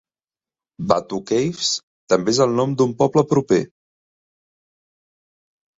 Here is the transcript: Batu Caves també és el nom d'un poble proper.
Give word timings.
Batu 0.91 1.19
Caves 1.33 1.69
també 2.15 2.35
és 2.35 2.41
el 2.49 2.57
nom 2.61 2.75
d'un 2.81 2.97
poble 3.03 3.27
proper. 3.35 3.61